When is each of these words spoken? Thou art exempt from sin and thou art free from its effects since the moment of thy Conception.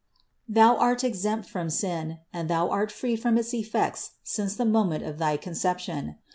Thou 0.49 0.77
art 0.77 1.03
exempt 1.03 1.47
from 1.47 1.69
sin 1.69 2.17
and 2.33 2.49
thou 2.49 2.71
art 2.71 2.91
free 2.91 3.15
from 3.15 3.37
its 3.37 3.53
effects 3.53 4.13
since 4.23 4.55
the 4.55 4.65
moment 4.65 5.03
of 5.03 5.19
thy 5.19 5.37
Conception. 5.37 6.15